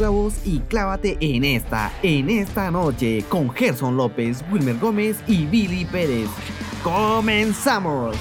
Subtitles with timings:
[0.00, 5.84] clavos y clávate en esta, en esta noche, con Gerson López, Wilmer Gómez y Billy
[5.84, 6.30] Pérez.
[6.82, 8.16] ¡Comenzamos!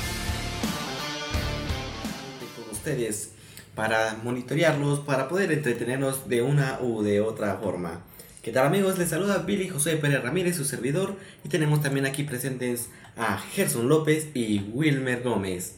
[2.54, 3.32] Con ustedes
[3.76, 8.02] para monitorearlos, para poder entretenerlos de una u de otra forma.
[8.42, 8.98] ¿Qué tal amigos?
[8.98, 13.88] Les saluda Billy José Pérez Ramírez, su servidor, y tenemos también aquí presentes a Gerson
[13.88, 15.76] López y Wilmer Gómez.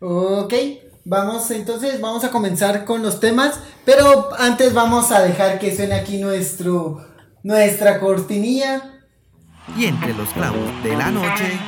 [0.00, 0.54] Ok,
[1.04, 5.94] vamos entonces, vamos a comenzar con los temas, pero antes vamos a dejar que suene
[5.94, 7.04] aquí nuestro,
[7.42, 9.00] nuestra cortinilla.
[9.76, 11.58] Y entre los clavos de la noche.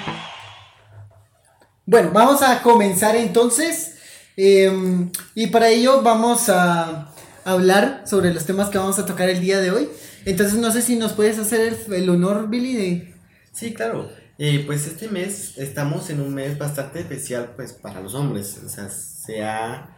[1.86, 3.96] Bueno, vamos a comenzar entonces,
[4.36, 7.10] em, y para ello vamos a
[7.44, 9.88] hablar sobre los temas que vamos a tocar el día de hoy.
[10.24, 13.14] Entonces no sé si nos puedes hacer el, el honor, Billy, de...
[13.52, 14.08] Sí, claro.
[14.36, 18.60] Y pues este mes estamos en un mes bastante especial pues para los hombres.
[18.64, 19.94] O sea, se ha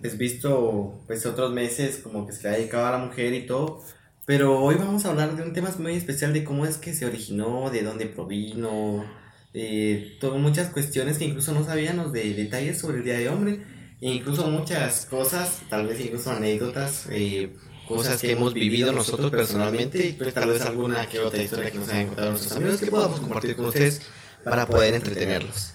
[0.00, 3.82] pues, visto pues otros meses como que se ha dedicado a la mujer y todo.
[4.26, 7.06] Pero hoy vamos a hablar de un tema muy especial de cómo es que se
[7.06, 9.04] originó, de dónde provino,
[9.52, 13.62] de todo, muchas cuestiones que incluso no sabíamos de detalles sobre el Día de Hombre.
[14.00, 17.54] E incluso muchas cosas, tal vez incluso anécdotas, eh,
[17.86, 21.78] cosas que hemos vivido nosotros personalmente y pues tal vez alguna que otra historia que
[21.78, 24.02] nos hayan contado nuestros amigos que podamos compartir con ustedes
[24.42, 25.72] para poder entretenerlos.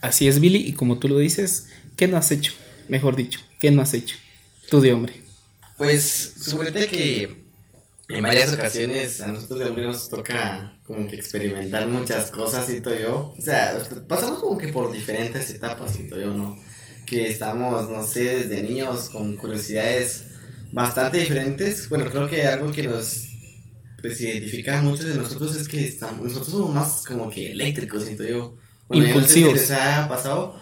[0.00, 2.52] Así es, Billy, y como tú lo dices, ¿qué no has hecho?
[2.88, 4.16] Mejor dicho, ¿qué no has hecho?
[4.70, 5.22] Tú de hombre.
[5.76, 7.46] Pues suerte que
[8.08, 12.98] en varias ocasiones a nosotros de hombre nos toca como que experimentar muchas cosas todo
[12.98, 13.34] yo.
[13.36, 16.56] O sea, pasamos como que por diferentes etapas todo yo, ¿no?
[17.04, 20.24] Que estamos, no sé, desde niños con curiosidades
[20.76, 21.88] bastante diferentes.
[21.88, 23.28] Bueno, creo que algo que nos
[24.00, 28.24] pues, identifica mucho de nosotros es que estamos, nosotros somos más como que eléctricos, siento
[28.24, 28.56] yo.
[28.86, 29.52] Bueno, Impulsivos.
[29.54, 30.54] No sé si les ha pasado,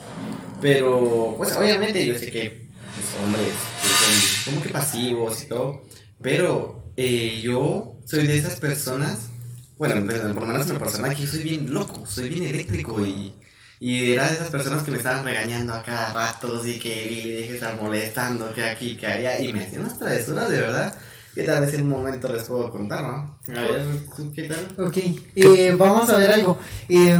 [0.62, 5.82] pero pues obviamente yo sé que los hombres que son como que pasivos y todo,
[6.22, 9.30] pero eh, yo soy de esas personas,
[9.76, 13.34] bueno, por lo menos en lo personal, que soy bien loco, soy bien eléctrico y
[13.80, 17.48] y era de esas personas que me estaban regañando a cada rato, así que deje
[17.50, 20.94] de estar molestando, que aquí, que allá, y me hacían unas travesuras de verdad.
[21.34, 23.40] Que tal vez en un momento les puedo contar, ¿no?
[23.48, 23.84] A ver,
[24.16, 24.86] ¿tú qué tal?
[24.86, 24.98] Ok,
[25.34, 26.60] eh, vamos a ver algo.
[26.88, 27.18] Eh,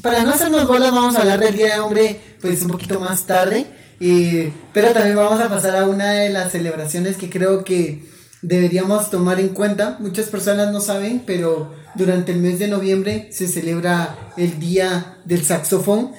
[0.00, 3.26] para no hacernos bolas, vamos a hablar del Día de Hombre, pues un poquito más
[3.26, 3.66] tarde.
[3.98, 8.04] Eh, pero también vamos a pasar a una de las celebraciones que creo que
[8.42, 9.96] deberíamos tomar en cuenta.
[10.00, 15.44] Muchas personas no saben, pero durante el mes de noviembre se celebra el Día del
[15.44, 16.12] Saxofón.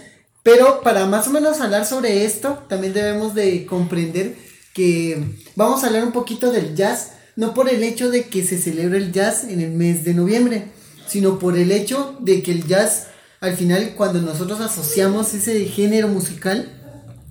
[0.44, 4.35] Pero para más o menos hablar sobre esto, también debemos de comprender
[4.73, 5.22] que
[5.55, 8.97] vamos a hablar un poquito del jazz, no por el hecho de que se celebre
[8.97, 10.66] el jazz en el mes de noviembre,
[11.07, 13.07] sino por el hecho de que el jazz,
[13.41, 16.76] al final, cuando nosotros asociamos ese género musical,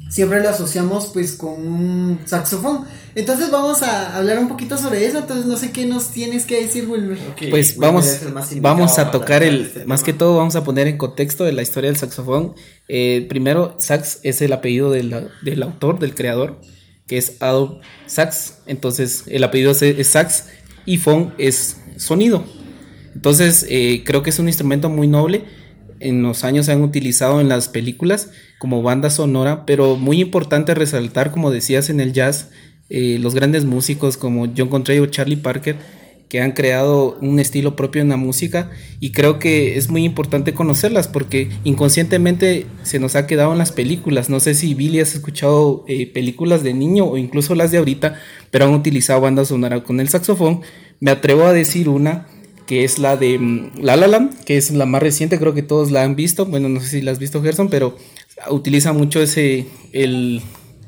[0.09, 2.85] siempre lo asociamos pues con un saxofón.
[3.15, 6.63] Entonces vamos a hablar un poquito sobre eso, entonces no sé qué nos tienes que
[6.63, 7.19] decir, Wilmer.
[7.33, 8.21] Okay, Pues Wilmer vamos,
[8.61, 10.07] vamos a tocar el, este más tema.
[10.07, 12.55] que todo vamos a poner en contexto de la historia del saxofón.
[12.89, 16.61] Eh, primero, sax es el apellido del, del autor, del creador,
[17.07, 18.59] que es Adolf Sax.
[18.67, 20.47] Entonces, el apellido es, es sax
[20.85, 22.45] y fon es sonido.
[23.15, 25.45] Entonces, eh, creo que es un instrumento muy noble.
[25.99, 30.75] En los años se han utilizado en las películas como banda sonora, pero muy importante
[30.75, 32.51] resaltar, como decías en el jazz,
[32.89, 35.77] eh, los grandes músicos como John Coltrane o Charlie Parker,
[36.29, 40.55] que han creado un estilo propio en la música y creo que es muy importante
[40.55, 44.29] conocerlas porque inconscientemente se nos ha quedado en las películas.
[44.29, 48.21] No sé si Billy has escuchado eh, películas de niño o incluso las de ahorita,
[48.51, 50.63] pero han utilizado banda sonora con el saxofón.
[50.99, 52.27] Me atrevo a decir una
[52.67, 55.63] que es la de mm, La La Land, que es la más reciente, creo que
[55.63, 56.47] todos la han visto.
[56.47, 57.97] Bueno, no sé si la has visto Gerson, pero
[58.51, 60.43] utiliza mucho ese el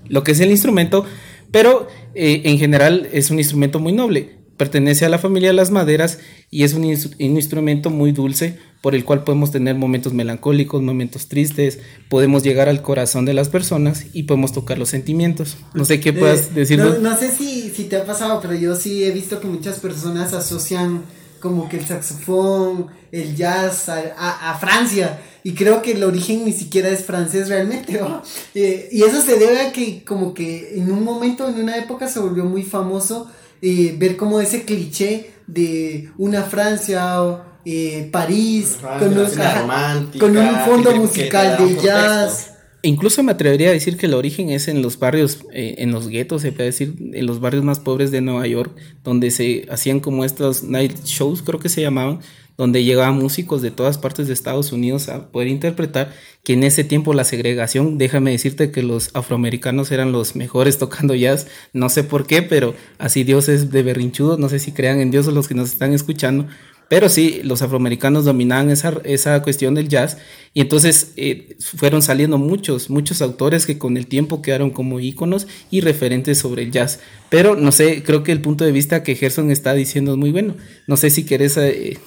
[0.09, 1.05] lo que es el instrumento,
[1.51, 4.37] pero eh, en general es un instrumento muy noble.
[4.57, 6.19] Pertenece a la familia de las maderas
[6.51, 10.83] y es un, ins- un instrumento muy dulce por el cual podemos tener momentos melancólicos,
[10.83, 11.79] momentos tristes,
[12.09, 15.59] podemos llegar al corazón de las personas y podemos tocar los sentimientos.
[15.75, 17.01] No sé qué puedas Eh, decirnos.
[17.01, 19.79] No, no sé si, si te ha pasado, pero yo sí he visto que muchas
[19.79, 21.03] personas asocian
[21.41, 25.21] como que el saxofón, el jazz a, a- a Francia.
[25.45, 27.93] Y creo que el origen ni siquiera es francés realmente.
[28.01, 28.23] ¿no?
[28.55, 32.09] Eh, y eso se debe a que como que en un momento, en una época
[32.09, 33.31] se volvió muy famoso
[33.63, 40.95] eh, ver como ese cliché de una Francia o eh, París con, un- con fondo
[40.97, 41.87] musical de contexto.
[41.87, 42.53] jazz.
[42.83, 46.09] Incluso me atrevería a decir que el origen es en los barrios, eh, en los
[46.09, 48.73] guetos, se puede decir, en los barrios más pobres de Nueva York,
[49.03, 52.21] donde se hacían como estos night shows, creo que se llamaban,
[52.59, 56.13] donde llegaban músicos de todas partes de Estados Unidos a poder interpretar,
[56.43, 61.15] que en ese tiempo la segregación, déjame decirte que los afroamericanos eran los mejores tocando
[61.15, 65.01] jazz, no sé por qué, pero así Dios es de berrinchudo, no sé si crean
[65.01, 66.49] en Dios los que nos están escuchando,
[66.89, 70.17] pero sí, los afroamericanos dominaban esa, esa cuestión del jazz
[70.55, 75.47] y entonces eh, fueron saliendo muchos, muchos autores que con el tiempo quedaron como íconos
[75.71, 77.01] y referentes sobre el jazz.
[77.29, 80.33] Pero no sé, creo que el punto de vista que Gerson está diciendo es muy
[80.33, 80.57] bueno.
[80.87, 81.59] No sé si querés...
[81.59, 81.99] Eh,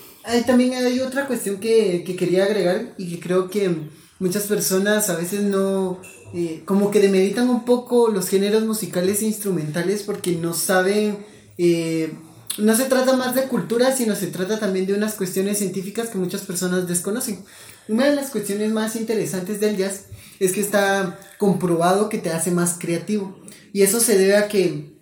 [0.45, 3.75] también hay otra cuestión que, que, quería agregar y que creo que
[4.19, 5.99] muchas personas a veces no...
[6.33, 11.17] Eh, como que demeritan un poco los géneros musicales e instrumentales porque no saben...
[11.57, 12.13] Eh,
[12.57, 16.17] no se trata más de cultura, sino se trata también de unas cuestiones científicas que
[16.17, 17.43] muchas personas desconocen.
[17.87, 20.05] Una de las cuestiones más interesantes del jazz
[20.39, 23.37] es que está comprobado que te hace más creativo.
[23.73, 24.93] Y eso se debe a que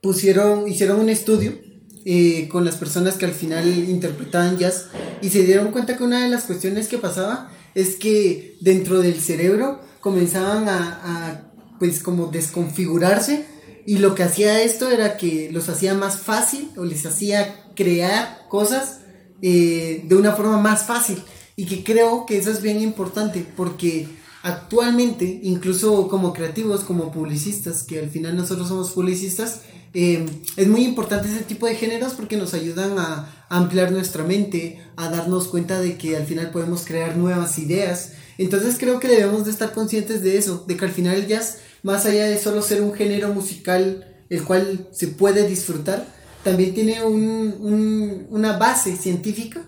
[0.00, 1.58] pusieron, hicieron un estudio
[2.04, 4.86] eh, con las personas que al final interpretaban jazz
[5.20, 9.20] y se dieron cuenta que una de las cuestiones que pasaba es que dentro del
[9.20, 13.46] cerebro comenzaban a, pues como desconfigurarse
[13.86, 18.46] y lo que hacía esto era que los hacía más fácil o les hacía crear
[18.48, 19.00] cosas
[19.40, 21.22] eh, de una forma más fácil.
[21.56, 24.08] Y que creo que eso es bien importante porque
[24.42, 29.60] actualmente, incluso como creativos, como publicistas, que al final nosotros somos publicistas,
[29.94, 30.24] eh,
[30.56, 35.10] es muy importante ese tipo de géneros porque nos ayudan a, ampliar nuestra mente, a
[35.10, 38.12] darnos cuenta de que al final podemos crear nuevas ideas.
[38.38, 41.58] Entonces creo que debemos de estar conscientes de eso, de que al final el jazz
[41.82, 46.06] más allá de solo ser un género musical el cual se puede disfrutar,
[46.42, 49.60] también tiene un, una base científica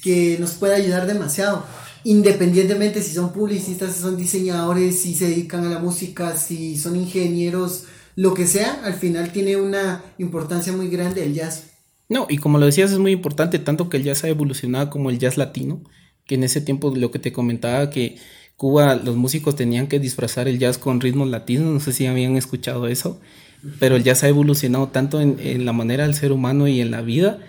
[0.00, 1.64] que nos puede ayudar demasiado.
[2.04, 6.96] Independientemente si son publicistas, si son diseñadores, si se dedican a la música, si son
[6.96, 7.84] ingenieros,
[8.16, 11.70] lo que sea, al final tiene una importancia muy grande el jazz.
[12.08, 15.10] No, y como lo decías, es muy importante tanto que el jazz ha evolucionado como
[15.10, 15.82] el jazz latino,
[16.26, 18.18] que en ese tiempo lo que te comentaba que
[18.56, 22.36] Cuba los músicos tenían que disfrazar el jazz con ritmos latinos, no sé si habían
[22.36, 23.20] escuchado eso,
[23.80, 27.02] pero el jazz ha evolucionado tanto en, la manera del ser humano y en la
[27.02, 27.40] vida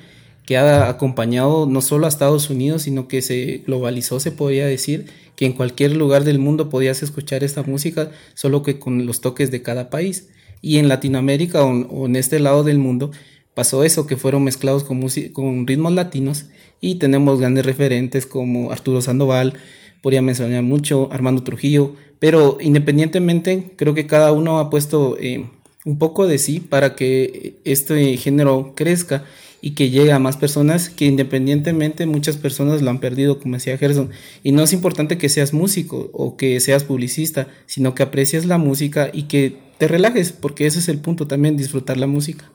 [0.45, 5.07] que ha acompañado no solo a Estados Unidos, sino que se globalizó, se podría decir,
[5.35, 9.51] que en cualquier lugar del mundo podías escuchar esta música, solo que con los toques
[9.51, 10.29] de cada país.
[10.61, 13.11] Y en Latinoamérica o, en este lado del mundo
[13.53, 15.01] pasó eso, que fueron mezclados con,
[15.33, 16.45] con ritmos latinos
[16.79, 19.53] y tenemos grandes referentes como Arturo Sandoval,
[20.01, 25.49] podría mencionar mucho, Armando Trujillo, pero independientemente creo que cada uno ha puesto eh,
[25.85, 29.25] un poco de sí para que este género crezca
[29.65, 33.79] y que llegue a más personas que independientemente muchas personas lo han perdido, como decía
[33.79, 34.11] Gerson.
[34.43, 38.59] Y no es importante que seas músico o que seas publicista, sino que aprecies la
[38.59, 42.51] música y que te relajes, porque ese es el punto también, disfrutar la música.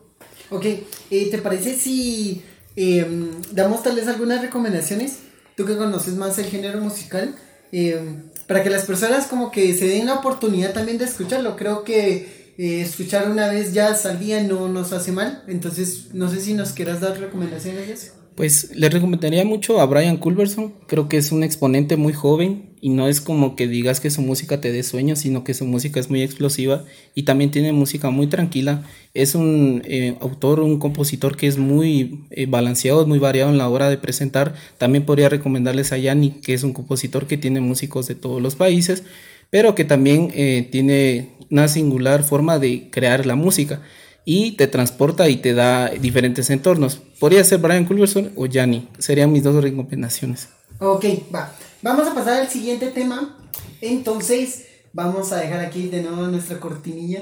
[0.50, 0.66] Ok,
[1.10, 2.42] eh, ¿te parece si
[2.76, 5.18] em, damos tal vez algunas recomendaciones
[5.56, 7.34] tú que conoces más el género musical,
[7.72, 7.98] eh,
[8.46, 11.56] para que las personas como que se den la oportunidad también de escucharlo.
[11.56, 16.42] Creo que eh, escuchar una vez ya al no nos hace mal, entonces no sé
[16.42, 18.12] si nos quieras dar recomendaciones.
[18.34, 22.90] Pues le recomendaría mucho a Brian Culberson, creo que es un exponente muy joven y
[22.90, 26.00] no es como que digas que su música te dé sueños, sino que su música
[26.00, 26.84] es muy explosiva
[27.14, 28.82] y también tiene música muy tranquila.
[29.14, 33.70] Es un eh, autor, un compositor que es muy eh, balanceado, muy variado en la
[33.70, 34.54] hora de presentar.
[34.76, 38.54] También podría recomendarles a Yanni, que es un compositor que tiene músicos de todos los
[38.54, 39.02] países,
[39.50, 43.82] pero que también eh, tiene una singular forma de crear la música
[44.24, 47.00] y te transporta y te da diferentes entornos.
[47.18, 50.48] Podría ser Brian Culverson o Yanni, serían mis dos recomendaciones.
[50.78, 51.04] Ok,
[51.34, 51.52] va.
[51.82, 53.36] Vamos a pasar al siguiente tema.
[53.80, 57.20] Entonces, vamos a dejar aquí de nuevo nuestra cortinilla.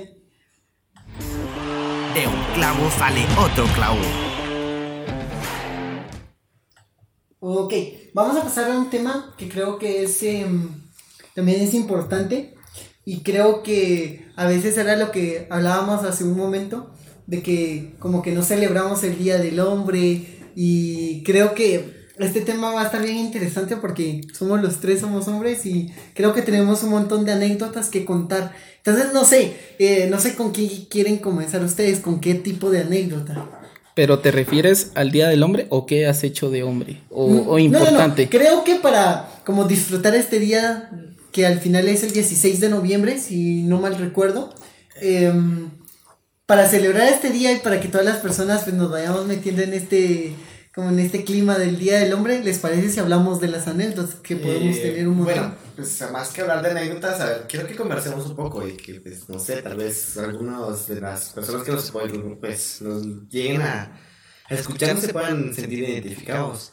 [2.14, 3.98] De un clavo sale otro clavo.
[7.40, 7.72] Ok,
[8.14, 10.87] vamos a pasar a un tema que creo que es em,
[11.38, 12.52] también es importante
[13.04, 16.90] y creo que a veces era lo que hablábamos hace un momento,
[17.28, 20.26] de que como que no celebramos el Día del Hombre
[20.56, 25.28] y creo que este tema va a estar bien interesante porque somos los tres, somos
[25.28, 28.52] hombres y creo que tenemos un montón de anécdotas que contar.
[28.78, 32.80] Entonces no sé, eh, no sé con qué quieren comenzar ustedes, con qué tipo de
[32.80, 33.48] anécdota.
[33.94, 37.00] ¿Pero te refieres al Día del Hombre o qué has hecho de hombre?
[37.10, 38.28] O, o importante.
[38.28, 40.90] Creo que para como disfrutar este día
[41.32, 44.54] que al final es el 16 de noviembre, si no mal recuerdo.
[45.00, 45.70] Em,
[46.46, 49.74] para celebrar este día y para que todas las personas pues, nos vayamos metiendo en
[49.74, 50.34] este
[50.74, 54.14] como en este clima del Día del Hombre, ¿les parece si hablamos de las anécdotas
[54.14, 55.34] que podemos eh, tener un montón?
[55.34, 58.76] Bueno, pues más que hablar de anécdotas, a ver, quiero que conversemos un poco y
[58.76, 61.92] que, pues, no sé, tal vez algunos de las personas que nos,
[62.38, 63.98] pues, nos lleguen a,
[64.48, 66.72] escuchar se puedan sentir identificados.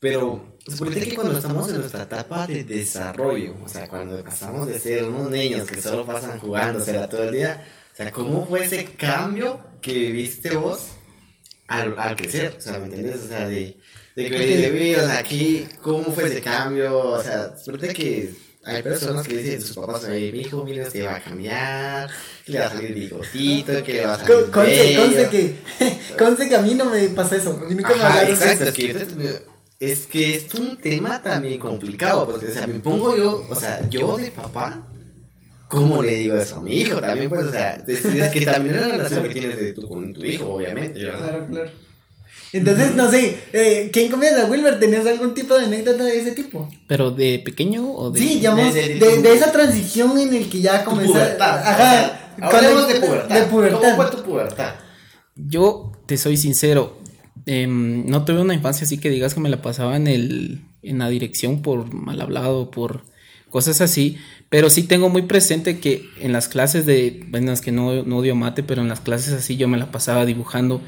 [0.00, 4.78] Pero suponete que cuando estamos en nuestra etapa de desarrollo, o sea, cuando pasamos de
[4.78, 8.46] ser unos niños que solo pasan jugando, o sea, todo el día, o sea, ¿cómo
[8.46, 10.88] fue ese cambio que viviste vos
[11.66, 12.54] al, al crecer?
[12.58, 13.22] O sea, ¿me entiendes?
[13.24, 13.78] O sea, de,
[14.16, 16.98] de que vivías o sea, aquí, ¿cómo fue ese cambio?
[16.98, 18.34] O sea, suponete que
[18.64, 22.10] hay personas que dicen a sus papás, oye, mi hijo, mira, se va a cambiar,
[22.44, 25.00] que le va a salir bigotito, que le va a salir Con- bello.
[25.02, 25.56] conste que,
[26.18, 27.52] conste que a mí no me pasa eso.
[27.52, 31.58] A mí nunca me Ajá, de exacto, es que, es que es un tema también
[31.58, 34.86] complicado, porque, o sea, me pongo yo, o sea, yo de papá,
[35.68, 37.00] ¿cómo le digo eso a mi hijo?
[37.00, 39.86] También, pues, o sea, es, es que también es la relación que tienes de tu,
[39.88, 41.28] con tu hijo, obviamente, ¿verdad?
[41.28, 41.70] Claro, claro.
[42.52, 44.78] Entonces, no sé, eh, ¿quién comienza, Wilmer?
[44.78, 46.68] ¿Tenías algún tipo de anécdota de ese tipo?
[46.86, 48.20] ¿Pero de pequeño o de.?
[48.20, 51.58] Sí, digamos, de- de, de- de esa transición en el que ya pubertad.
[51.58, 51.72] Ajá.
[52.36, 53.34] o sea, hablemos de pubertad.
[53.40, 53.80] De pubertad.
[53.80, 54.74] ¿Cómo fue tu pubertad?
[55.34, 56.98] Yo te soy sincero,
[57.46, 60.98] em, no tuve una infancia así que digas que me la pasaba en el en
[60.98, 63.04] la dirección por mal hablado, por
[63.50, 67.72] cosas así, pero sí tengo muy presente que en las clases de, bueno, es que
[67.72, 70.80] no, no odio mate, pero en las clases así yo me la pasaba dibujando,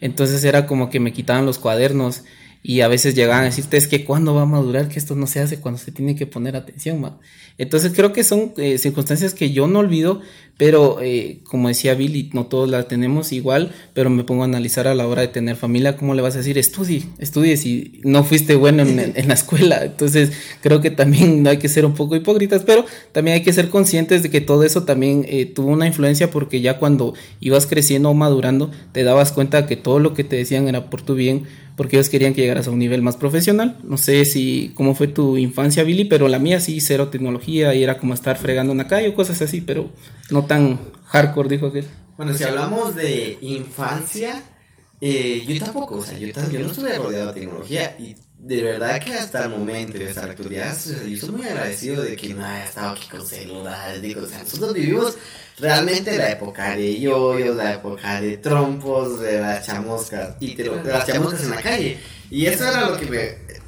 [0.00, 2.24] entonces era como que me quitaban los cuadernos
[2.66, 5.26] y a veces llegaban a decirte es que cuándo va a madurar, que esto no
[5.26, 7.18] se hace cuando se tiene que poner atención.
[7.58, 10.22] Entonces creo que son eh, circunstancias que yo no olvido,
[10.56, 14.88] pero eh, como decía Billy, no todos las tenemos igual, pero me pongo a analizar
[14.88, 16.56] a la hora de tener familia, ¿cómo le vas a decir?
[16.56, 19.84] Estudie, estudie si no fuiste bueno en, la escuela.
[19.84, 23.68] Entonces creo que también hay que ser un poco hipócritas, pero también hay que ser
[23.68, 28.08] conscientes de que todo eso también eh, tuvo una influencia porque ya cuando ibas creciendo
[28.08, 31.44] o madurando, te dabas cuenta que todo lo que te decían era por tu bien,
[31.76, 33.78] porque ellos querían que llegaras a un nivel más profesional.
[33.82, 37.82] No sé si cómo fue tu infancia, Billy, pero la mía sí, cero tecnología y
[37.82, 39.90] era como estar fregando en la calle o cosas así, pero
[40.30, 41.84] no tan hardcore, dijo aquel.
[42.16, 44.42] Bueno, si hablamos de infancia,
[45.00, 49.00] eh, yo tampoco, o sea, yo, yo no estuve rodeado de tecnología y de verdad
[49.02, 52.64] que hasta el momento de esta actualidad, yo estoy muy agradecido de que no haya
[52.66, 55.16] estado aquí con celulares, digo, o sea, nosotros vivimos
[55.58, 60.84] realmente la época de yoyos, la época de trompos, de las chamuscas, y de, lo-
[60.84, 61.98] las chamuscas en la calle,
[62.34, 63.18] y eso era lo que me...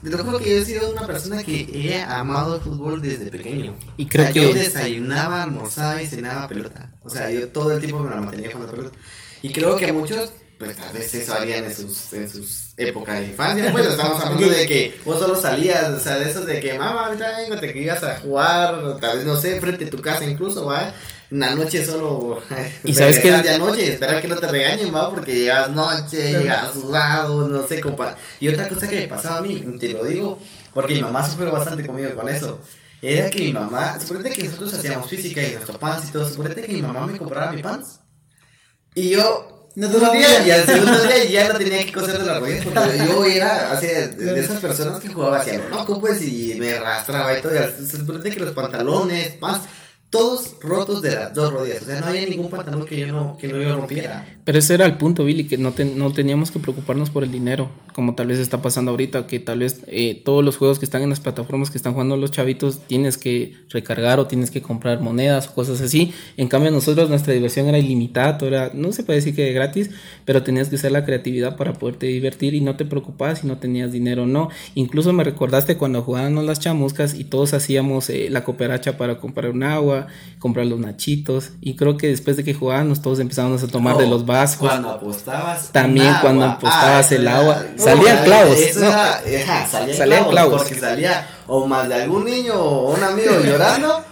[0.02, 3.26] Te lo juro que yo he sido una persona que he amado el fútbol desde
[3.26, 3.76] pequeño.
[3.96, 6.92] Y creo O sea, yo que desayunaba, almorzaba y cenaba pelota.
[7.04, 8.98] O sea, yo todo el tiempo me la mantenía jugando pelota.
[9.42, 13.26] Y creo que muchos, pues tal vez eso harían en sus, en sus épocas de
[13.26, 13.70] infancia.
[13.70, 17.06] Pues estamos hablando de que vos solo salías, o sea, de esos de que, mamá,
[17.06, 20.00] ahorita vengo, te que ibas a jugar, o tal vez, no sé, frente a tu
[20.02, 20.92] casa incluso, va.
[21.30, 22.40] Una noche solo.
[22.84, 26.72] Y sabes que- de noche, espera que no te regañen, va, porque llegas noche, llegas
[26.72, 28.16] sudado, no sé, compa.
[28.40, 30.38] Y otra cosa que me pasaba a mí, te lo digo,
[30.72, 32.60] porque mi mamá sufrió bastante conmigo con eso.
[33.02, 36.62] Era que mi mamá, suponete que nosotros hacíamos física y nuestro pants y todo, suponete
[36.62, 38.00] que mi mamá me compraba mi pants.
[38.94, 40.46] Y yo, No un día, bien.
[40.46, 43.78] y al segundo día ya no tenía que coser de las rodillas, porque yo era
[43.78, 47.52] de, esas personas que jugaba hacia lo loco, pues, y me arrastraba y todo.
[47.54, 49.66] Y que los pantalones, pants,
[50.16, 51.82] todos rotos de las dos rodillas.
[51.82, 54.26] O sea, no había ningún pantalón que yo no, que no yo rompiera.
[54.44, 57.32] Pero ese era el punto, Billy, que no, te- no teníamos que preocuparnos por el
[57.32, 60.84] dinero, como tal vez está pasando ahorita, que tal vez eh, todos los juegos que
[60.84, 64.62] están en las plataformas que están jugando los chavitos tienes que recargar o tienes que
[64.62, 66.12] comprar monedas o cosas así.
[66.36, 69.90] En cambio, nosotros nuestra diversión era ilimitada, todo era, no se puede decir que gratis,
[70.24, 73.58] pero tenías que usar la creatividad para poderte divertir y no te preocupabas si no
[73.58, 74.48] tenías dinero o no.
[74.74, 79.50] Incluso me recordaste cuando jugábamos las chamuscas y todos hacíamos eh, la cooperacha para comprar
[79.50, 80.05] un agua,
[80.38, 84.06] comprar los nachitos, y creo que después de que jugábamos todos empezábamos a tomar de
[84.06, 84.68] los vascos.
[84.68, 85.72] Cuando apostabas.
[85.72, 86.20] También agua.
[86.20, 87.64] cuando apostabas eso el era- agua.
[87.76, 88.86] no, Salían era- clavos, Eso no.
[88.86, 90.62] era, ajá, salían, Salían clavos, clavos.
[90.62, 94.04] Porque salía o más de algún niño o un amigo llorando.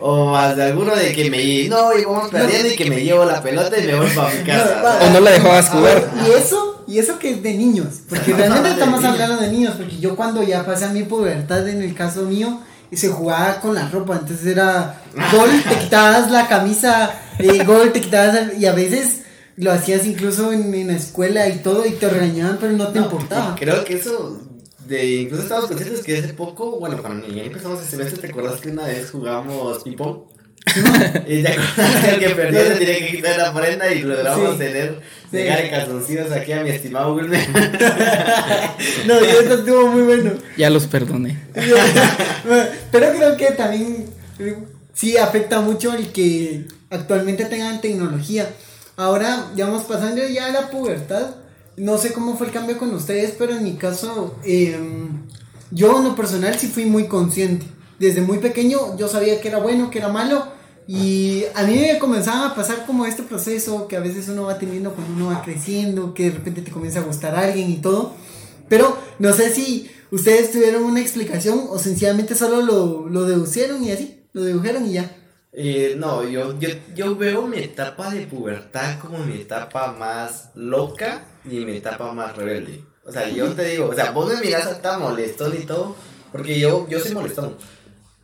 [0.00, 1.68] O más de alguno de que me.
[1.68, 4.44] No, y vamos perdiendo y que me llevo la pelota y me voy para mi
[4.44, 4.98] casa.
[5.02, 6.08] O no la dejabas jugar.
[6.24, 9.98] Y eso, y eso que es de niños, porque realmente estamos hablando de niños, porque
[9.98, 13.74] yo cuando ya pasé a mi pubertad, en el caso mío, y se jugaba con
[13.74, 15.02] la ropa, entonces era
[15.32, 19.22] gol, te quitabas la camisa, eh, gol, te quitabas, y a veces
[19.56, 22.98] lo hacías incluso en, en la escuela y todo, y te regañaban, pero no te
[22.98, 23.54] importaba.
[23.58, 24.40] Creo que eso.
[24.86, 28.60] De, incluso estamos conscientes que hace poco, bueno, cuando ya empezamos el semestre, ¿te acuerdas
[28.60, 30.20] que una vez jugamos ping-pong?
[31.26, 34.58] Y te que el que perdió se tenía que quitar la prenda y logramos Sí.
[34.58, 35.36] tener, Sí.
[35.36, 37.40] llegar en calzoncillos aquí a mi estimado Wilmer.
[39.06, 40.32] No, y eso estuvo muy bueno.
[40.56, 41.38] Ya los perdoné.
[42.90, 44.06] Pero creo que también
[44.38, 44.56] eh,
[44.94, 48.48] sí afecta mucho el que actualmente tengan tecnología.
[48.96, 51.34] Ahora, ya vamos pasando ya a la pubertad.
[51.76, 55.22] No sé cómo fue el cambio con ustedes, pero en mi caso, em,
[55.70, 57.66] yo en lo personal sí fui muy consciente.
[58.00, 60.46] Desde muy pequeño yo sabía que era bueno, que era malo.
[60.88, 64.58] Y a mí me comenzaba a pasar como este proceso que a veces uno va
[64.58, 68.14] teniendo cuando uno va creciendo, que de repente te comienza a gustar alguien y todo.
[68.68, 73.92] Pero no sé si ¿Ustedes tuvieron una explicación o sencillamente solo lo, lo deducieron y
[73.92, 74.24] así?
[74.32, 75.16] Lo dibujaron y ya.
[75.52, 81.26] Eh, no, yo, yo, yo veo mi etapa de pubertad como mi etapa más loca
[81.44, 82.82] y mi etapa más rebelde.
[83.04, 85.94] O sea, yo te digo, o sea, vos me miras hasta molestón y todo,
[86.32, 87.56] porque yo, yo soy molestón.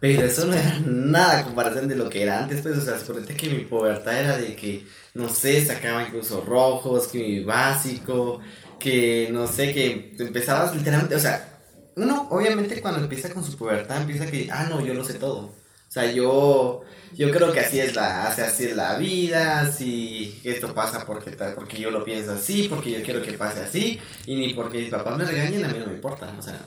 [0.04, 2.99] Pero eso no era nada a comparación de lo que era antes, pues, o sea,
[2.99, 4.84] suponete que mi pubertad era de que,
[5.14, 8.38] no sé, sacaba incluso rojos, que mi básico,
[8.78, 11.58] que, no sé, que empezabas literalmente, o sea,
[11.96, 15.46] uno obviamente cuando empieza con su pubertad empieza que, ah, no, yo lo sé todo.
[15.46, 15.54] O
[15.88, 16.82] sea, yo,
[17.14, 21.78] yo creo que así es la, así es la vida, así esto pasa porque, porque
[21.78, 25.16] yo lo pienso así, porque yo quiero que pase así, y ni porque mis papás
[25.16, 26.61] me regañen, a mí no me importa, o sea,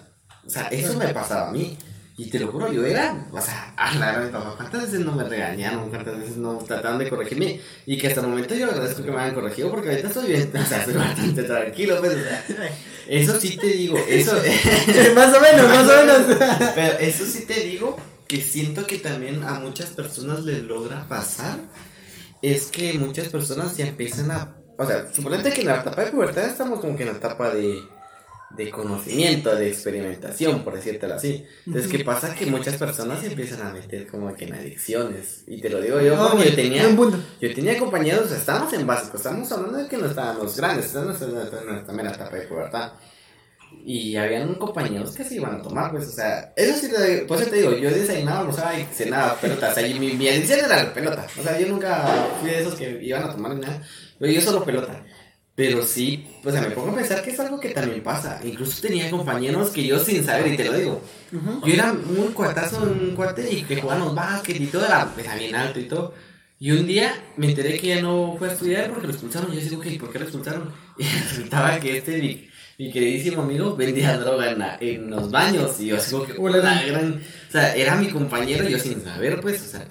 [0.43, 1.77] o sea, eso me pasaba a mí.
[2.19, 5.11] Y te lo juro, yo era, o sea, a la gran papá, ¿cuántas veces no
[5.11, 5.87] me regañaron?
[5.91, 7.61] ¿Cuántas veces no trataron de corregirme?
[7.85, 10.51] Y que hasta el momento yo agradezco que me hayan corregido porque ahorita estoy bien,
[10.51, 12.43] o sea, estoy bastante tranquilo, pues, o sea,
[13.07, 14.31] eso sí te digo, eso,
[15.15, 16.37] más o menos, más o menos.
[16.73, 17.95] pero eso sí te digo
[18.27, 21.59] que siento que también a muchas personas les logra pasar.
[22.41, 24.57] Es que muchas personas ya empiezan a.
[24.77, 27.49] O sea, suponete que en la etapa de pubertad estamos como que en la etapa
[27.49, 27.81] de,
[28.49, 31.45] de conocimiento, de experimentación, por decírtelo así.
[31.65, 32.33] Entonces, ¿qué pasa?
[32.33, 35.43] Que muchas personas se empiezan a meter como que en adicciones.
[35.47, 36.83] Y te lo digo yo porque yo tenía.
[37.41, 40.85] Yo tenía compañeros, o sea, estábamos en básico, estamos hablando de que no estábamos grandes,
[40.85, 42.93] estábamos en nuestra, mera etapa de pubertad.
[43.83, 47.39] Y habían compañeros que se iban a tomar, pues, o sea, eso sí, te, por
[47.39, 50.83] eso te digo, yo desayunaba, almorzaba y cenaba pelotas, o sea, mi, mi adicción era
[50.83, 53.81] la pelota, o sea, yo nunca fui de esos que iban a tomar ni nada,
[54.17, 55.03] pero yo solo pelota.
[55.57, 58.39] Pero sí, o sea, me pongo a pensar que es algo que también pasa.
[58.43, 61.01] Incluso tenía compañeros que yo sin saber, y te lo digo,
[61.65, 65.55] yo era muy cuatazo, un cuate y que jugábamos básquet y todo, era, era bien
[65.55, 66.13] alto y todo.
[66.59, 69.51] Y un día me enteré que ya no fue a estudiar porque lo expulsaron.
[69.51, 70.71] Yo digo, ¿por qué lo expulsaron?
[70.99, 75.79] Y resultaba que este, mi, mi queridísimo amigo, vendía droga en, la- en los baños.
[75.79, 77.15] Y yo así como que, la gran...
[77.49, 79.87] O sea, era mi compañero, yo sin saber, pues, o sea,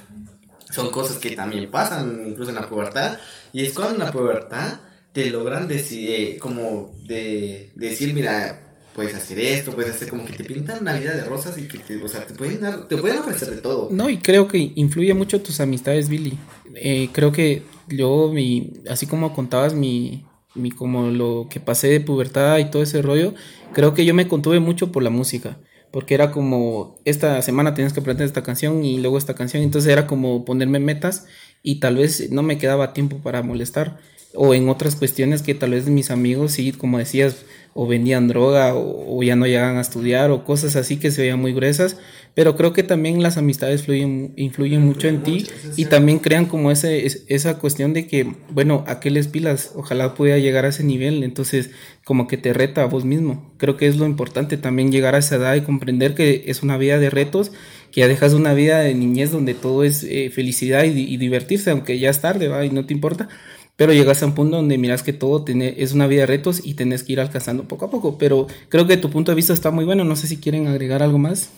[0.72, 3.18] son cosas que también pasan, incluso en la pubertad.
[3.52, 4.78] Y es cuando en la pubertad
[5.16, 10.44] te logran decir, como de, decir, mira, puedes hacer esto, puedes hacer como que te
[10.44, 13.20] pintan una vida de rosas y que te, o sea, te pueden dar, te pueden
[13.20, 13.88] ofrecer de todo.
[13.90, 16.36] No, y creo que influye mucho tus amistades, Billy.
[16.74, 22.00] Eh, creo que yo, mi, así como contabas mi, mi, como lo que pasé de
[22.00, 23.32] pubertad y todo ese rollo,
[23.72, 25.58] creo que yo me contuve mucho por la música.
[25.92, 29.62] Porque era como, esta semana tienes que aprender esta canción y luego esta canción.
[29.62, 31.26] Entonces era como ponerme metas
[31.62, 33.98] y tal vez no me quedaba tiempo para molestar.
[34.36, 37.44] O en otras cuestiones que tal vez mis amigos, sí, como decías,
[37.78, 41.22] o vendían droga o, o ya no llegaban a estudiar o cosas así que se
[41.22, 41.96] veían muy gruesas.
[42.34, 45.46] Pero creo que también las amistades fluyen, influyen mucho en ti
[45.76, 49.72] y también crean como ese, es- esa cuestión de que, bueno, ¿a qué les pilas?
[49.74, 51.22] Ojalá pudiera llegar a ese nivel.
[51.22, 51.70] Entonces,
[52.04, 53.50] como que te reta a vos mismo.
[53.58, 56.76] Creo que es lo importante también llegar a esa edad y comprender que es una
[56.78, 57.52] vida de retos,
[57.90, 61.70] que ya dejas una vida de niñez donde todo es eh, felicidad y, y divertirse,
[61.70, 62.64] aunque ya es tarde, ¿va?
[62.66, 63.28] Y no te importa.
[63.76, 66.62] Pero llegas a un punto donde miras que todo tiene, es una vida de retos
[66.64, 68.16] y tenés que ir alcanzando poco a poco.
[68.16, 70.02] Pero creo que tu punto de vista está muy bueno.
[70.04, 71.50] No sé si quieren agregar algo más.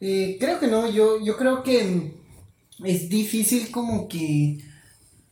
[0.00, 2.14] Eh, creo que no, yo, yo creo que
[2.84, 4.58] es difícil como que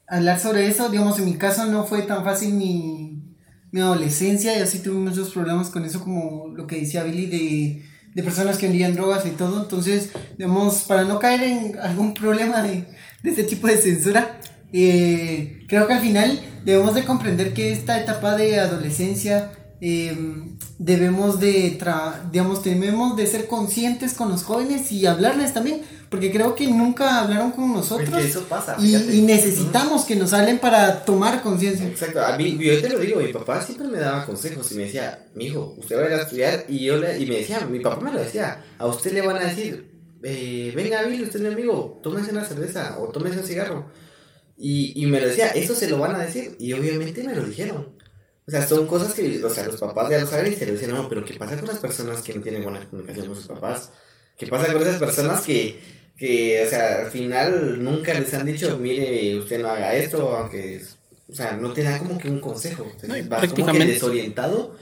[0.09, 0.89] hablar sobre eso.
[0.89, 3.23] Digamos, en mi caso no fue tan fácil mi,
[3.71, 4.59] mi adolescencia.
[4.59, 8.59] Yo sí tuve muchos problemas con eso, como lo que decía Billy, de, de personas
[8.59, 9.63] que vendían drogas y todo.
[9.63, 12.87] Entonces, digamos, para no caer en algún problema de,
[13.23, 14.41] de este tipo de censura,
[14.73, 20.17] eh, creo que al final debemos de comprender que esta etapa de adolescencia eh,
[20.79, 26.33] debemos de tra- digamos debemos de ser conscientes con los jóvenes y hablarles también porque
[26.33, 28.77] creo que nunca hablaron con nosotros Porque eso pasa.
[28.81, 33.21] y, necesitamos que nos hablen para tomar conciencia Exacto, a mí, yo te lo digo,
[33.21, 36.13] mi papá siempre me daba consejos y me decía, mi hijo, usted va a ir
[36.15, 39.13] a estudiar y yo le, y me decía, mi papá me lo decía, a usted
[39.13, 43.09] le van a decir, eh, venga Billy, usted es mi amigo, tómese una cerveza o
[43.09, 43.87] tómese un cigarro.
[44.59, 47.45] Y, y me lo decía, eso se lo van a decir y obviamente me lo
[47.45, 47.97] dijeron.
[48.47, 50.73] O sea, son cosas que, o sea, los papás ya lo saben y se lo
[50.73, 53.47] dicen, no, pero ¿qué pasa con las personas que no tienen buena comunicación con sus
[53.47, 53.93] papás?
[54.37, 55.79] ¿Qué pasa con esas personas que,
[56.17, 60.83] que, o sea, al final nunca les han dicho, mire, usted no haga esto, aunque,
[61.29, 63.15] o sea, no te dan como que un consejo, No,
[63.55, 64.77] como que desorientado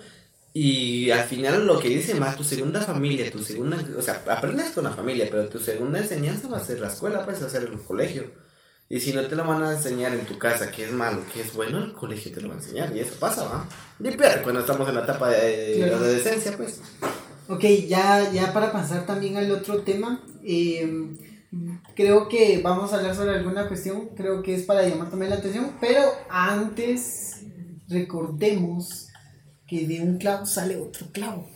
[0.59, 4.71] y al final lo que dice más tu segunda familia, tu segunda, o sea, aprendes
[4.71, 7.51] con la familia, pero tu segunda enseñanza va a ser la escuela, pues va a
[7.51, 8.33] ser el colegio.
[8.88, 11.40] Y si no te lo van a enseñar en tu casa, que es malo, que
[11.40, 12.94] es bueno, el colegio te lo va a enseñar.
[12.94, 13.68] Y eso pasa, ¿va?
[14.01, 15.40] Peor cuando estamos en la etapa de,
[15.72, 15.96] de Claro.
[15.96, 16.81] adolescencia, pues.
[17.49, 21.16] Ok, ya, ya para pasar también al otro tema, eh,
[21.94, 25.37] creo que vamos a hablar sobre alguna cuestión, creo que es para llamar también la
[25.37, 27.40] atención, pero antes
[27.88, 29.09] recordemos
[29.66, 31.49] que de un clavo sale otro clavo.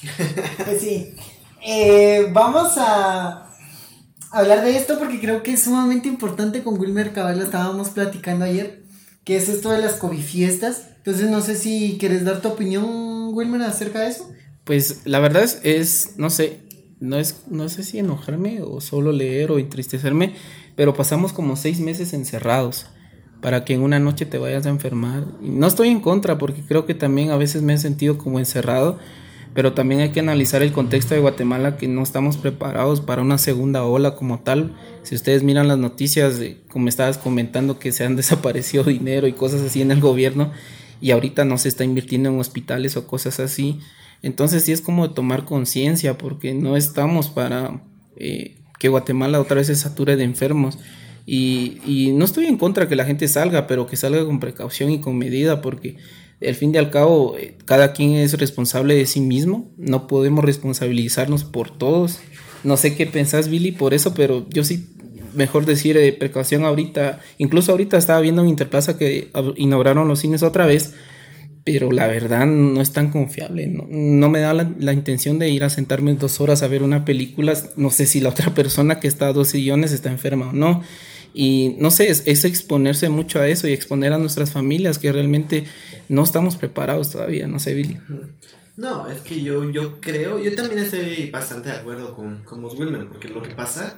[0.64, 1.14] Pues sí.
[1.66, 3.47] Eh, vamos a
[4.30, 6.62] hablar de esto porque creo que es sumamente importante.
[6.62, 8.82] Con Wilmer Cabal estábamos platicando ayer,
[9.24, 10.88] que es esto de las COVID fiestas.
[10.98, 14.30] Entonces no sé si quieres dar tu opinión, Wilmer, acerca de eso.
[14.64, 16.60] Pues la verdad es, no sé,
[17.00, 20.34] no es, no sé si enojarme o solo leer o entristecerme,
[20.76, 22.86] pero pasamos como seis meses encerrados
[23.40, 25.24] para que en una noche te vayas a enfermar.
[25.40, 28.98] No estoy en contra porque creo que también a veces me he sentido como encerrado,
[29.54, 33.38] pero también hay que analizar el contexto de Guatemala que no estamos preparados para una
[33.38, 34.76] segunda ola como tal.
[35.02, 39.62] Si ustedes miran las noticias, como estabas comentando, que se han desaparecido dinero y cosas
[39.62, 40.52] así en el gobierno
[41.00, 43.80] y ahorita no se está invirtiendo en hospitales o cosas así.
[44.22, 47.82] Entonces sí es como tomar conciencia porque no estamos para
[48.16, 50.78] eh, que Guatemala otra vez se sature de enfermos.
[51.24, 54.90] Y, y, no estoy en contra que la gente salga, pero que salga con precaución
[54.90, 55.98] y con medida, porque
[56.46, 60.44] al fin y al cabo eh, cada quien es responsable de sí mismo, no podemos
[60.44, 62.20] responsabilizarnos por todos.
[62.64, 64.86] No sé qué pensás, Billy, por eso, pero yo sí,
[65.34, 67.20] mejor decir eh, precaución ahorita.
[67.38, 70.94] Incluso ahorita estaba viendo en Interplaza que inauguraron los cines otra vez,
[71.64, 73.66] pero la verdad no es tan confiable.
[73.66, 76.82] No, no me da la, la, intención de ir a sentarme dos horas a ver
[76.82, 77.54] una película.
[77.76, 80.82] No sé si la otra persona que está a dos sillones está enferma o no.
[81.34, 85.12] Y no sé, es, es, exponerse mucho a eso y exponer a nuestras familias que
[85.12, 85.64] realmente
[86.08, 87.98] no estamos preparados todavía, no sé, Billy.
[88.76, 93.08] No, es que yo, yo creo, yo también estoy bastante de acuerdo con, con Wilmer,
[93.08, 93.96] porque lo que pasa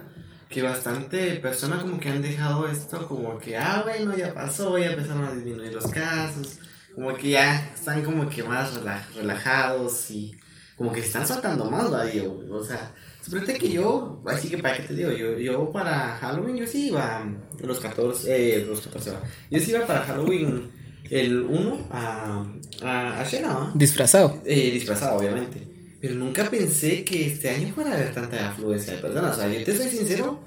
[0.49, 4.91] que bastante personas como que han dejado esto como que, ah, bueno, ya pasó, ya
[4.91, 6.59] empezaron a disminuir los casos,
[6.95, 8.75] como que ya están como que más
[9.15, 10.37] relajados y
[10.77, 12.05] como que están soltando más, ¿va?
[12.51, 12.93] o sea,
[13.23, 16.89] Suponete que yo, así que para qué te digo, yo, yo para Halloween yo sí
[16.89, 17.23] iba
[17.63, 19.13] los 14, eh, los 14,
[19.51, 20.71] yo sí iba para Halloween
[21.09, 22.45] el 1 a,
[22.83, 24.41] a, a Shena, Disfrazado.
[24.45, 25.67] Eh, disfrazado, obviamente.
[26.01, 29.37] Pero nunca pensé que este año fuera a haber tanta afluencia de personas.
[29.37, 30.41] O sea, yo te soy sincero.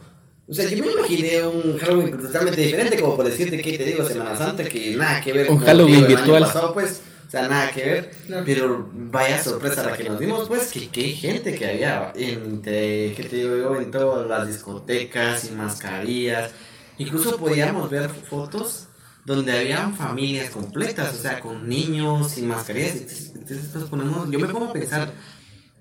[0.48, 4.06] O sea, yo me imaginé un Halloween totalmente diferente, como por decirte que te digo,
[4.06, 6.44] Semana Santa, que nada que ver con un Halloween virtual.
[6.44, 8.12] Pasado, pues, o sea, nada que ver.
[8.46, 13.24] Pero vaya sorpresa la que nos dimos, pues, que qué gente que había entre, que
[13.24, 16.52] te digo yo, en todas las discotecas, sin mascarillas.
[16.98, 18.88] Incluso podíamos ver fotos
[19.26, 23.32] donde habían familias completas, o sea, con niños, sin mascarillas.
[23.36, 25.14] Entonces, nos ponemos, yo me pongo a pensar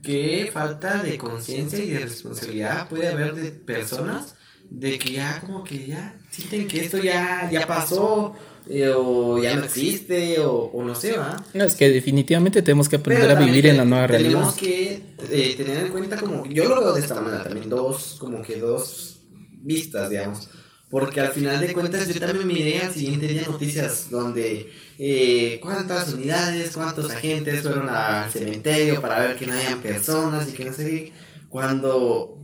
[0.02, 4.34] qué falta de conciencia y de responsabilidad puede haber de personas
[4.70, 8.34] de que ya como que ya sienten que esto ya, ya pasó
[8.68, 11.44] eh, o ya no existe o, o no sé, ¿va?
[11.52, 14.32] No, es que definitivamente tenemos que aprender a vivir en la nueva realidad.
[14.32, 18.16] Tenemos que eh, tener en cuenta como, yo lo veo de esta manera también, dos,
[18.18, 19.20] como que dos
[19.62, 20.48] vistas, digamos.
[20.92, 26.12] Porque al final de cuentas yo también miré al siguiente día noticias donde eh, cuántas
[26.12, 30.72] unidades, cuántos agentes fueron al cementerio para ver que no hayan personas y que no
[30.74, 31.12] sé qué.
[31.48, 32.36] Cuando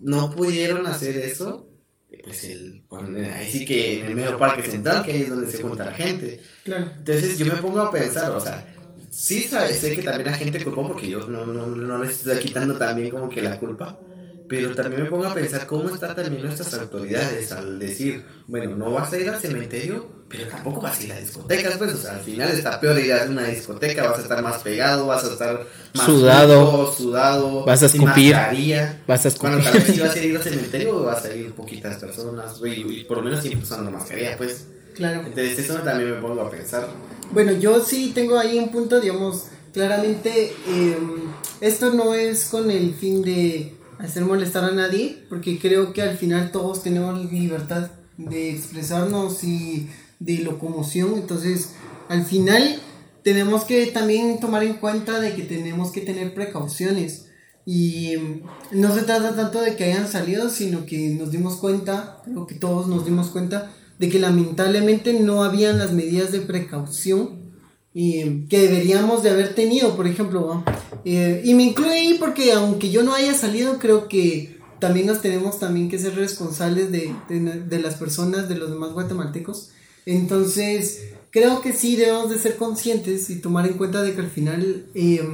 [0.00, 1.66] no pudieron hacer eso,
[2.24, 2.82] pues el,
[3.34, 5.92] ahí sí que en el medio parque central, que ahí es donde se junta la
[5.92, 6.42] gente.
[6.64, 6.90] Claro.
[6.94, 8.70] Entonces yo me pongo a pensar, o sea,
[9.08, 12.76] sí sé que también la gente culpó porque yo no, no, no les estoy quitando
[12.76, 13.98] también como que la culpa.
[14.48, 18.92] Pero también me pongo a pensar cómo están también nuestras autoridades al decir, bueno, no
[18.92, 22.12] vas a ir al cementerio, pero tampoco vas a ir a discotecas, pues, o sea,
[22.12, 25.32] al final está peor ir a una discoteca, vas a estar más pegado, vas a
[25.32, 28.34] estar más sudado, sudado, vas a escupir,
[29.06, 29.50] vas a escupir.
[29.56, 33.00] Bueno, tal vez si vas a ir al cementerio vas a ir poquitas personas, y,
[33.00, 34.66] y por lo menos siempre usando mascarilla, pues.
[34.94, 35.20] Claro.
[35.20, 36.88] Entonces eso también me pongo a pensar.
[37.32, 40.98] Bueno, yo sí tengo ahí un punto, digamos, claramente, eh,
[41.60, 46.16] esto no es con el fin de hacer molestar a nadie, porque creo que al
[46.16, 51.74] final todos tenemos libertad de expresarnos y de locomoción, entonces
[52.08, 52.80] al final
[53.22, 57.26] tenemos que también tomar en cuenta de que tenemos que tener precauciones.
[57.66, 58.14] Y
[58.70, 62.54] no se trata tanto de que hayan salido, sino que nos dimos cuenta, creo que
[62.54, 67.37] todos nos dimos cuenta de que lamentablemente no habían las medidas de precaución
[68.00, 70.62] y que deberíamos de haber tenido, por ejemplo,
[71.04, 75.20] eh, y me incluye ahí porque aunque yo no haya salido, creo que también nos
[75.20, 79.70] tenemos también que ser responsables de, de, de, las personas, de los demás guatemaltecos.
[80.06, 84.30] Entonces, creo que sí debemos de ser conscientes y tomar en cuenta de que al
[84.30, 85.28] final eh,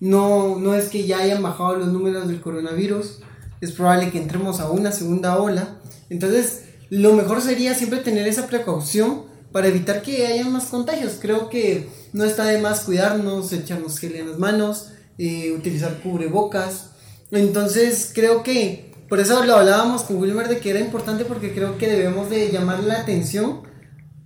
[0.00, 3.20] no, no es que ya hayan bajado los números del coronavirus,
[3.60, 5.78] es probable que entremos a una segunda ola.
[6.08, 11.18] Entonces, lo mejor sería siempre tener esa precaución para evitar que haya más contagios.
[11.20, 16.90] Creo que no está de más cuidarnos, echarnos gel en las manos, eh, utilizar cubrebocas.
[17.30, 21.78] Entonces creo que por eso lo hablábamos con Wilmer de que era importante porque creo
[21.78, 23.62] que debemos de llamar la atención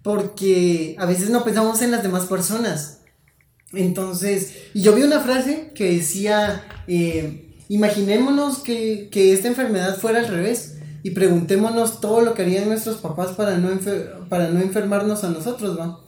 [0.03, 3.01] porque a veces no pensamos en las demás personas.
[3.73, 10.21] Entonces, y yo vi una frase que decía, eh, imaginémonos que, que esta enfermedad fuera
[10.21, 13.71] al revés y preguntémonos todo lo que harían nuestros papás para no,
[14.29, 16.04] para no enfermarnos a nosotros, ¿va?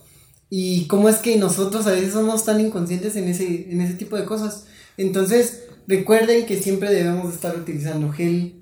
[0.49, 4.17] Y cómo es que nosotros a veces somos tan inconscientes en ese, en ese tipo
[4.17, 4.65] de cosas.
[4.97, 8.55] Entonces, recuerden que siempre debemos de estar utilizando gel,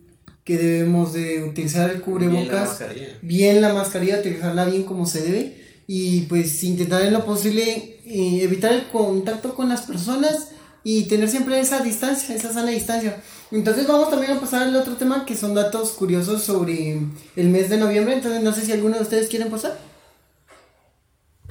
[0.44, 3.09] que debemos de utilizar el Bien la cubrebocas, mascarilla.
[3.23, 8.40] bien la mascarilla, utilizarla bien como se debe y pues intentar en lo posible eh,
[8.42, 10.49] evitar el contacto con las personas
[10.83, 13.23] y tener siempre esa distancia, esa sana distancia.
[13.51, 16.99] Entonces vamos también a pasar al otro tema que son datos curiosos sobre
[17.37, 18.14] el mes de noviembre.
[18.14, 19.79] Entonces no sé si alguno de ustedes quieren pasar.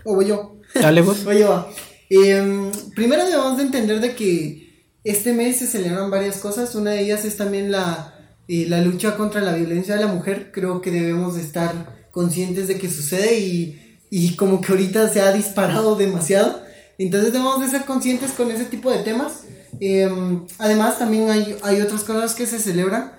[0.04, 0.58] O voy yo.
[0.76, 1.26] Dale vos.
[1.26, 1.70] Oye, va.
[2.10, 6.76] Em, primero debemos de entender de que este mes se celebran varias cosas.
[6.76, 8.14] Una de ellas es también la,
[8.48, 10.52] eh, la lucha contra la violencia de la mujer.
[10.52, 15.22] Creo que debemos de estar conscientes de que sucede y, y como que ahorita se
[15.22, 16.62] ha disparado demasiado.
[16.98, 19.44] Entonces debemos de ser conscientes con ese tipo de temas.
[19.80, 23.14] Em, además también hay, hay otras cosas que se celebran.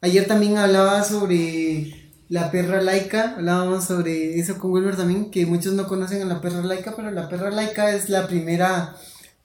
[0.00, 5.74] Ayer también hablaba sobre la perra laica, hablábamos sobre eso con Wilber también, que muchos
[5.74, 8.96] no conocen a la perra laica, pero la perra laica es la primera,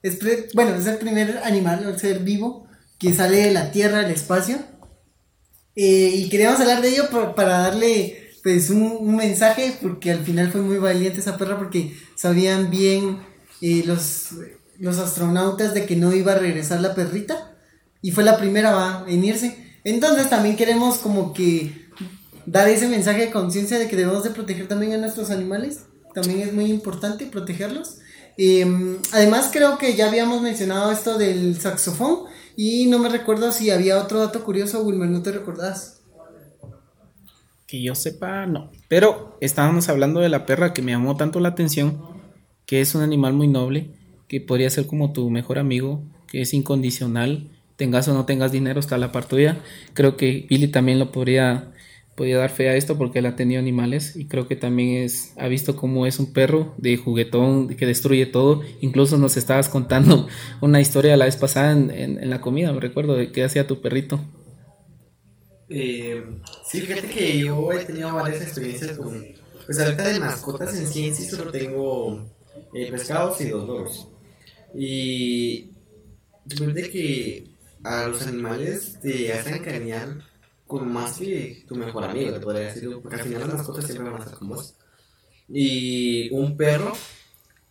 [0.02, 2.66] es pre- bueno, es el primer animal, el ser vivo
[2.98, 4.58] que sale de la tierra al espacio.
[5.74, 10.50] Eh, y queríamos hablar de ello para darle pues un, un mensaje, porque al final
[10.50, 13.20] fue muy valiente esa perra, porque sabían bien
[13.60, 14.30] eh, los,
[14.78, 17.56] los astronautas de que no iba a regresar la perrita,
[18.02, 19.78] y fue la primera va, en irse.
[19.84, 21.81] Entonces también queremos como que
[22.46, 25.86] dar ese mensaje de conciencia de que debemos de proteger también a nuestros animales.
[26.14, 27.98] También es muy importante protegerlos.
[28.36, 28.66] Eh,
[29.12, 32.24] además creo que ya habíamos mencionado esto del saxofón
[32.56, 36.00] y no me recuerdo si había otro dato curioso, Wilmer, ¿no te recordás?
[37.66, 38.70] Que yo sepa, no.
[38.88, 42.02] Pero estábamos hablando de la perra que me llamó tanto la atención,
[42.66, 43.90] que es un animal muy noble,
[44.28, 48.80] que podría ser como tu mejor amigo, que es incondicional, tengas o no tengas dinero,
[48.80, 49.26] está la par.
[49.94, 51.72] Creo que Billy también lo podría,
[52.16, 55.32] podría dar fe a esto porque él ha tenido animales y creo que también es,
[55.38, 58.62] ha visto cómo es un perro de juguetón que destruye todo.
[58.80, 60.28] Incluso nos estabas contando
[60.60, 63.80] una historia la vez pasada en, en- la comida, me recuerdo, de qué hacía tu
[63.80, 64.20] perrito.
[65.68, 66.22] Eh,
[66.66, 69.24] sí, fíjate que yo he tenido varias experiencias con.
[69.66, 72.20] Pues ahorita de mascotas en sí, solo tengo
[72.74, 74.08] eh, pescados y dos lobos.
[74.74, 75.70] Y.
[76.92, 77.48] Que
[77.84, 80.24] a los animales te hacen encariñar
[80.72, 82.90] con más que tu mejor amigo, te podría decir.
[83.02, 84.76] Porque al final las mascotas siempre van a estar con vos.
[85.48, 87.06] Y un perro.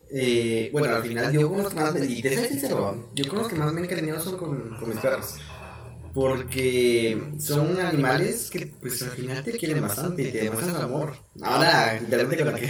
[0.10, 2.06] eh, bueno, al final yo con los que más me.
[2.06, 4.90] Y te soy sincero, yo con los que más me he encariñado son con, con
[4.90, 5.42] mis perros
[6.14, 11.16] porque son animales que pues al final te quieren bastante y te demuestran amor.
[11.42, 12.70] Ahora, literalmente con la, que,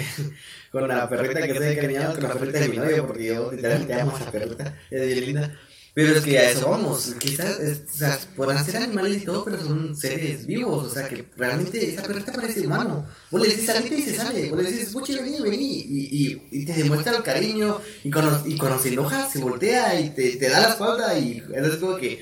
[0.71, 3.93] con la perrita que estoy encariñado, con la perrita de mi novio, porque yo literalmente
[3.93, 5.59] amo a esa perrita, es bien linda.
[5.93, 9.59] Pero es que a eso vamos, es- o sea, podrán ser animales y todo, pero
[9.61, 13.05] son seres vivos, o sea, que realmente esa perrita parece humano.
[13.29, 16.47] Vos le decís salite y se sale, vos le decís, puchi, vení, vení, y, y,
[16.61, 20.37] y te demuestra el cariño, y cuando, y cuando se enoja, se voltea y te,
[20.37, 22.21] te da la espalda, y es como que,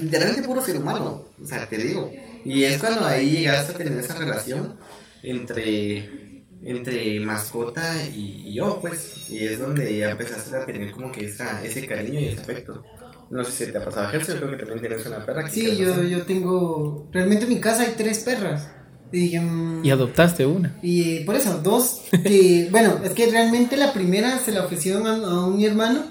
[0.00, 2.18] literalmente puro ser humano, o sea, te digo.
[2.42, 4.78] Y es cuando ahí llegas a tener esa relación
[5.22, 6.19] entre,
[6.62, 9.30] entre mascota y, y yo, pues.
[9.30, 12.84] Y es donde ya empezaste a tener como que esa, ese cariño y ese afecto.
[13.30, 15.44] No sé si te ha pasado, Gerson, creo que también tienes una perra.
[15.44, 18.68] que Sí, yo, yo tengo, realmente en mi casa hay tres perras.
[19.12, 20.76] Y, mm, Y adoptaste una.
[20.82, 25.06] Y eh, por eso, dos, que, bueno, es que realmente la primera se la ofrecieron
[25.06, 26.04] a, a un mi hermano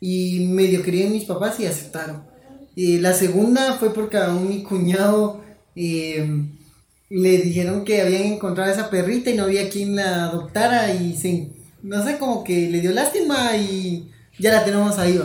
[0.00, 2.24] y medio querían mis papás y aceptaron.
[2.74, 5.42] Y la segunda fue porque a un mi cuñado
[5.74, 6.26] eh,
[7.10, 11.16] le dijeron que habían encontrado a esa perrita y no había quien la adoptara y
[11.16, 11.50] se,
[11.82, 15.20] no sé, como que le dio lástima y ya la tenemos ahí.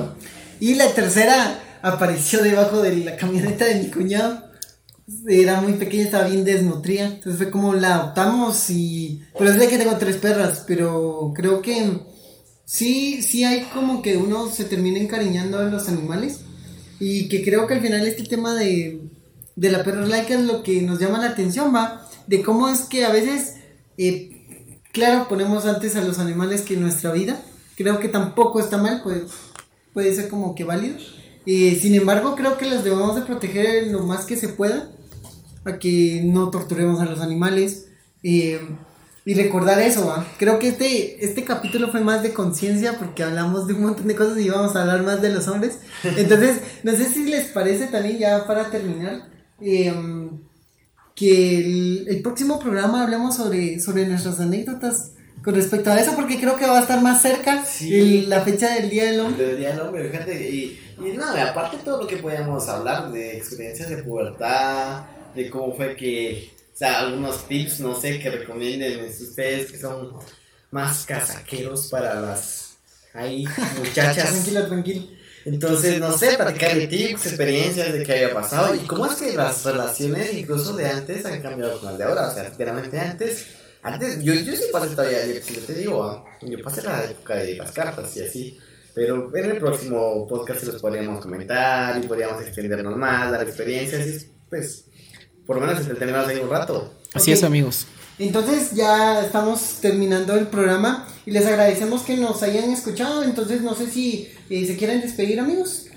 [0.59, 4.53] Y la tercera apareció debajo de la camioneta de mi cuñado
[5.27, 7.05] era muy pequeña, estaba bien desnutrida.
[7.05, 9.21] Entonces fue como la adoptamos y...
[9.37, 11.99] Pero es de que tengo tres perras, pero creo que
[12.65, 16.41] sí, sí hay como que uno se termina encariñando a los animales.
[16.99, 19.01] Y que creo que al final este tema de,
[19.55, 22.07] de la perra laica es lo que nos llama la atención, va.
[22.27, 23.55] De cómo es que a veces,
[23.97, 27.41] eh, claro, ponemos antes a los animales que nuestra vida.
[27.75, 29.23] Creo que tampoco está mal, pues
[29.93, 30.97] puede ser como que válido.
[31.45, 34.89] Eh, sin embargo, creo que los debemos de proteger lo más que se pueda,
[35.65, 37.87] a que no torturemos a los animales.
[38.23, 38.59] eh,
[39.25, 40.25] y recordar eso, ¿va?
[40.37, 44.15] creo que este, este capítulo fue más de conciencia porque hablamos de un montón de
[44.15, 45.77] cosas y íbamos a hablar más de los hombres.
[46.03, 49.29] Entonces, no sé si les parece también ya para terminar,
[49.63, 49.93] eh,
[51.15, 55.11] que el, el próximo programa hablemos sobre, sobre nuestras anécdotas
[55.43, 57.93] con respecto a eso, porque creo que va a estar más cerca Sí.
[57.93, 59.45] el- la fecha del Día del Hombre.
[59.45, 63.37] Del Día del Hombre, fíjate, y, y y aparte todo lo que podíamos hablar de
[63.37, 65.03] experiencias de pubertad,
[65.35, 70.11] de cómo fue que, o sea, algunos tips, no sé, que recomienden ustedes que son
[70.71, 72.77] más casaqueros para las,
[73.13, 73.45] ahí,
[73.79, 74.31] muchachas.
[74.31, 75.07] Tranquilo, tranquilo.
[75.45, 79.33] Entonces, no sé, platicar de tips, experiencias de qué había pasado y cómo es que
[79.33, 82.29] las relaciones incluso de antes han cambiado con las de ahora.
[82.29, 83.47] O sea, sinceramente antes,
[83.81, 87.71] antes, yo, yo sí pasé todavía, yo, te digo, yo pasé la época de las
[87.71, 88.59] cartas y así.
[88.95, 94.07] Pero en el próximo podcast se los podríamos comentar y podríamos extendernos más, dar experiencias
[94.07, 94.85] y pues,
[95.45, 96.93] por lo menos entretenernos ahí un rato.
[97.13, 97.87] Así es, amigos.
[98.19, 103.23] Entonces ya estamos terminando el programa y les agradecemos que nos hayan escuchado.
[103.23, 105.87] Entonces no sé si eh, se quieren despedir amigos.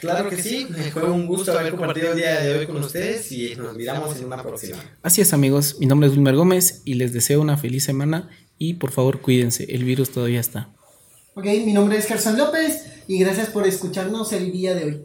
[0.00, 3.54] Claro que sí, fue un gusto haber compartido el día de hoy con ustedes y
[3.54, 4.78] nos miramos en una próxima.
[5.02, 5.76] Así es, amigos.
[5.78, 9.64] Mi nombre es Wilmer Gómez y les deseo una feliz semana y por favor cuídense,
[9.68, 10.70] el virus todavía está.
[11.34, 15.02] Ok, mi nombre es Gerson López y gracias por escucharnos el día de hoy.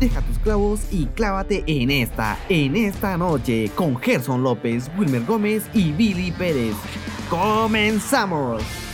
[0.00, 5.64] Deja tus clavos y clávate en esta, en esta noche, con Gerson López, Wilmer Gómez
[5.74, 6.74] y Billy Pérez.
[7.28, 8.87] ¡Comenzamos!